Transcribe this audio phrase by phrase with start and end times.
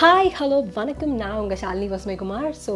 [0.00, 1.10] Hi hello வணக்கம்.
[1.20, 2.52] நான் உங்கள் ஷாலினி வசுமைகுமார்.
[2.66, 2.74] ஸோ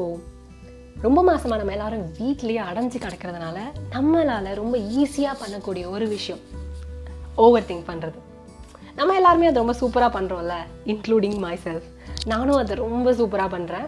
[1.05, 3.59] ரொம்ப மாதமாக நம்ம எல்லாரும் வீட்லேயே அடைஞ்சு கிடக்கிறதுனால
[3.95, 6.43] நம்மளால் ரொம்ப ஈஸியாக பண்ணக்கூடிய ஒரு விஷயம்
[7.45, 8.19] ஓவர் திங்க் பண்ணுறது
[8.99, 10.57] நம்ம எல்லாருமே அதை ரொம்ப சூப்பராக பண்ணுறோம்ல
[10.93, 11.89] இன்க்ளூடிங் மை செல்ஃப்
[12.33, 13.87] நானும் அதை ரொம்ப சூப்பராக பண்ணுறேன்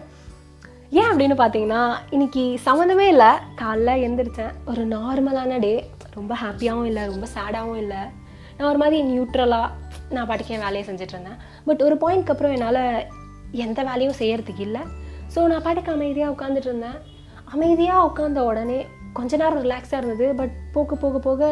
[0.99, 3.31] ஏன் அப்படின்னு பார்த்தீங்கன்னா இன்னைக்கு சம்மந்தமே இல்லை.
[3.61, 5.73] காலைல எழுந்திரிச்சேன் ஒரு நார்மலான டே
[6.17, 8.01] ரொம்ப ஹாப்பியாகவும் இல்லை ரொம்ப சேடாகவும் இல்லை.
[8.57, 9.69] நான் ஒரு மாதிரி நியூட்ரலாக
[10.15, 12.83] நான் பாட்டுக்கு என் வேலையை செஞ்சிட்ருந்தேன் பட் ஒரு பாயிண்ட்க்கு அப்புறம் என்னால்
[13.51, 14.81] எந்த வேலையும் செய்யறதுக்கு இல்லை.
[15.35, 16.99] ஸோ நான் பாட்டுக்கு அமைதியாக உட்காந்துட்டு இருந்தேன்.
[17.45, 20.35] அமைதியாக உட்காந்த உடனே கொஞ்ச நேரம் ரிலாக்ஸாக இருந்தது.
[20.35, 21.51] பட் போக போக போக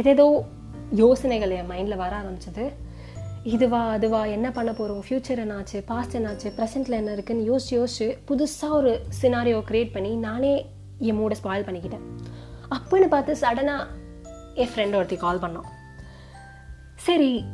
[0.00, 0.44] எதேதோ
[0.90, 2.64] யோசனைகள் என் மைண்டில் வர ஆரம்பிச்சது.
[3.42, 5.78] இதுவா அதுவா என்ன பண்ண போகிறோம் ஃப்யூச்சர் என்னாச்சு?
[5.90, 6.48] பாஸ்ட் என்னாச்சு?
[6.58, 10.66] ப்ரெசென்ட்டில் என்ன இருக்குன்னு யோசிச்சு யோசிச்சு புதுசாக ஒரு சினாரியோ க்ரியேட் பண்ணி நானே
[10.98, 12.06] என் மூடை ஸ்பாயில் பண்ணிக்கிட்டேன்.
[12.76, 13.84] அப்போன்னு பார்த்து சடனாக
[14.54, 15.68] என் ஃப்ரெண்ட் ஒருத்தி கால் பண்ணோம்
[16.94, 17.44] சரி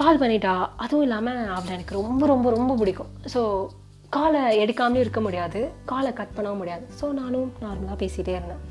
[0.00, 0.52] கால் பண்ணிட்டா
[0.84, 3.10] அதுவும் இல்லாமல் அவளை எனக்கு ரொம்ப ரொம்ப ரொம்ப பிடிக்கும்.
[3.32, 3.40] ஸோ
[4.16, 5.60] காலை எடுக்காமலே இருக்க முடியாது.
[5.90, 6.84] காலை கட் பண்ணவும் முடியாது.
[7.00, 8.62] ஸோ நானும் நார்மலாக பேசிகிட்டே இருந்தேன்.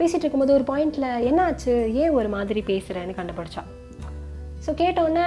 [0.00, 1.74] பேசிகிட்டு இருக்கும்போது ஒரு பாயிண்டில் என்னாச்சு?
[2.02, 3.62] ஏன் ஒரு மாதிரி பேசுகிறேன்னு கண்டுபிடிச்சா?
[4.64, 5.26] ஸோ கேட்டோன்னே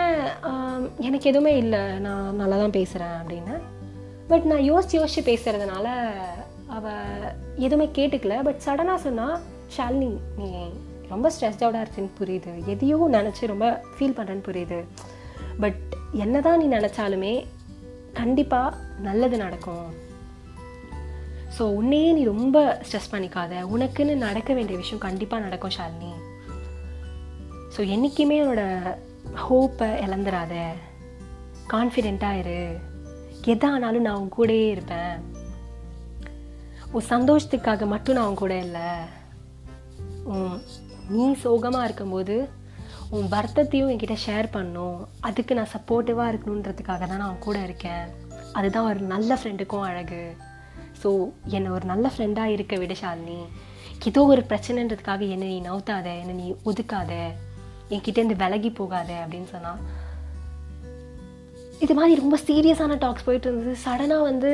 [1.07, 1.81] எனக்கு எதுவுமே இல்லை.
[2.05, 3.55] நான் நல்லா தான் பேசுகிறேன் அப்படின்னு.
[4.31, 5.87] பட் நான் யோசிச்சு யோசிச்சு பேசுகிறதுனால
[6.77, 7.31] அவள்
[7.65, 8.35] எதுவுமே கேட்டுக்கல.
[8.49, 9.37] பட் சடனாக சொன்னால்
[9.77, 10.49] ஷாலினி நீ
[11.13, 12.51] ரொம்ப ஸ்ட்ரெஸ்டவுடாக இருக்குன்னு புரியுது.
[12.73, 14.79] எதையும் நினச்சி ரொம்ப ஃபீல் பண்ணுறேன்னு புரியுது.
[15.63, 15.81] பட்
[16.23, 17.33] என்னதான் நீ நினச்சாலுமே
[18.19, 19.87] கண்டிப்பாக நல்லது நடக்கும்.
[21.57, 23.53] ஸோ உன்னையே நீ ரொம்ப ஸ்ட்ரெஸ் பண்ணிக்காத.
[23.75, 26.11] உனக்குன்னு நடக்க வேண்டிய விஷயம் கண்டிப்பாக நடக்கும் ஷாலினி.
[27.75, 28.63] ஸோ என்றைக்குமே உன்னோட
[29.45, 30.53] ஹோப்பை இழந்துடாத
[31.73, 32.61] கான்ஃபிடெண்ட்டாக இரு.
[33.51, 35.13] எதா ஆனாலும் நான் உன் கூடயே இருப்பேன்.
[36.95, 38.89] உன் சந்தோஷத்துக்காக மட்டும் நான் உன் கூட இல்லை.
[41.13, 42.35] நீ சோகமாக இருக்கும்போது
[43.15, 44.99] உன் வருத்தத்தையும் என்கிட்ட ஷேர் பண்ணும்.
[45.27, 48.03] அதுக்கு நான் சப்போர்ட்டிவாக இருக்கணுன்றதுக்காக தான் நான் கூட இருக்கேன்.
[48.57, 50.21] அதுதான் ஒரு நல்ல ஃப்ரெண்டுக்கும் அழகு.
[51.01, 51.09] ஸோ
[51.55, 53.39] என்னை ஒரு நல்ல ஃப்ரெண்டாக இருக்க விட ஷாலினி.
[54.09, 57.11] ஏதோ ஒரு பிரச்சனைன்றதுக்காக என்னை நீ நவுத்தாத என்னை நீ ஒதுக்காத.
[57.95, 59.81] என்கிட்டேருந்து விலகி போகாத அப்படின்னு சொன்னால்
[61.85, 63.73] இது மாதிரி ரொம்ப சீரியஸான டாக்ஸ் போயிட்டு இருந்தது.
[63.85, 64.51] சடனாக வந்து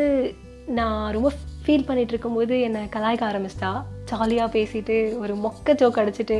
[0.79, 1.29] நான் ரொம்ப
[1.63, 3.71] ஃபீல் பண்ணிகிட்டு இருக்கும்போது என்னை கலாய்க்க ஆரம்பிச்சிட்டா.
[4.11, 6.37] ஜாலியாக பேசிட்டு ஒரு மொக்க ஜோக் அடிச்சிட்டு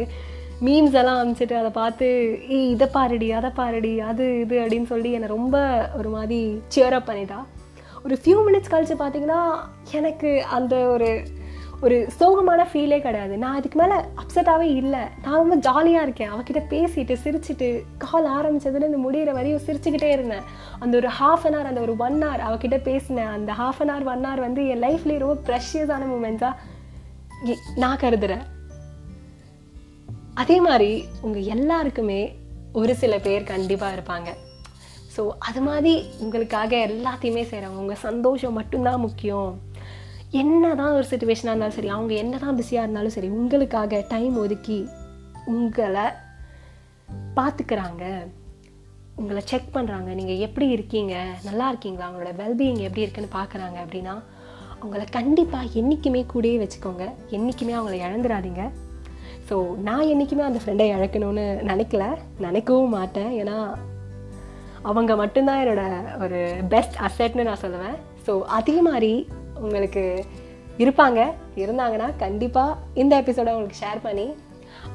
[0.62, 2.07] மீம்ஸ் எல்லாம் அனுப்பிச்சிட்டு அதை பார்த்து
[2.50, 5.57] ஏய் இதை பாருடி அதை பாருடி அது இது அப்படின்னு சொல்லி என்னை ரொம்ப
[5.97, 7.40] ஒரு மாதிரி சியரப் பண்ணிட்டா.
[8.03, 9.41] ஒரு ஃபியூ மினிட்ஸ் கழிச்சு பார்த்தீங்கன்னா
[9.91, 11.23] எனக்கு அந்த ஒரு
[11.81, 13.38] ஒரு சோகமான ஃபீலே கிடையாது.
[13.38, 15.00] நான் அதுக்கு மேலே அப்செட்டாகவே இல்லை.
[15.23, 16.31] நான் ரொம்ப ஜாலியாக இருக்கேன்.
[16.31, 20.41] அவகிட்ட பேசிட்டு சிரிச்சிட்டு கால் ஆரம்பிச்சதுலேருந்து முடிகிற வரையும் சிரிச்சுக்கிட்டே இருந்தேன்.
[20.79, 23.25] அந்த ஒரு ஹாஃப் அன் ஹவர் அந்த ஒரு ஒன் ஹவர் அவகிட்ட பேசினேன்.
[23.25, 26.53] அந்த half an hour one hour வந்து என் லைஃப்லேயே ரொம்ப ப்ரெஷியஸான மூமெண்ட்ஸாக
[27.75, 28.45] நான் கருதுறேன்.
[30.42, 30.92] அதே மாதிரி
[31.25, 32.22] உங்கள் எல்லாருக்குமே
[32.80, 34.30] ஒரு சில பேர் கண்டிப்பாக இருப்பாங்க.
[35.16, 35.94] ஸோ அது மாதிரி
[36.24, 39.52] உங்களுக்காக எல்லாத்தையுமே செய்கிறவங்க உங்கள் சந்தோஷம் மட்டும்தான் முக்கியம்.
[40.42, 44.80] என்ன தான் ஒரு சுச்சுவேஷனாக இருந்தாலும் சரி அவங்க என்ன தான் பிஸியாக இருந்தாலும் சரி உங்களுக்காக டைம் ஒதுக்கி
[45.53, 46.06] உங்களை
[47.38, 48.04] பார்த்துக்கிறாங்க
[49.16, 51.14] உங்களை செக் பண்ணுறாங்க நீங்கள் எப்படி இருக்கீங்க?
[51.44, 52.08] நல்லா இருக்கீங்களா?
[52.09, 54.16] அவங்களோட வெல்பீயிங் எப்படி இருக்குன்னு பார்க்குறாங்க அப்படின்னா
[54.80, 57.06] அவங்கள கண்டிப்பாக என்றைக்குமே கூடயே வச்சுக்கோங்க.
[57.38, 58.64] என்றைக்குமே அவங்கள இழந்துடாதீங்க.
[59.50, 62.06] ஸோ நான் என்றைக்குமே அந்த ஃப்ரெண்டை இழக்கணும்னு நினைக்கல.
[62.46, 63.31] நினைக்கவும் மாட்டேன்.
[63.41, 63.58] ஏன்னா
[64.90, 65.84] அவங்க மட்டும்தான் என்னோட
[66.24, 66.40] ஒரு
[66.74, 67.96] பெஸ்ட் அசெட்னு நான் சொல்லுவேன்.
[68.25, 69.12] ஸோ அதே மாதிரி
[69.66, 70.03] உங்களுக்கு
[70.84, 71.19] இருப்பாங்க.
[71.62, 74.28] இருந்தாங்கன்னா கண்டிப்பாக இந்த எபிசோடை உங்களுக்கு ஷேர் பண்ணி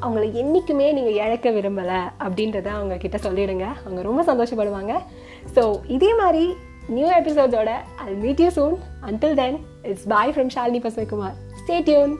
[0.03, 3.67] அவங்கள என்றைக்குமே நீங்கள் இழக்க விரும்பலை அப்படின்றத அவங்க கிட்ட சொல்லிடுங்க.
[3.85, 4.93] அவங்க ரொம்ப சந்தோஷப்படுவாங்க.
[5.57, 5.65] ஸோ
[5.97, 6.45] இதே மாதிரி
[6.97, 7.71] நியூ எபிசோடோட
[8.05, 8.77] I meet you soon
[9.09, 9.59] until then
[9.91, 12.15] it's bye from Shalini Pasumaikumar stay tuned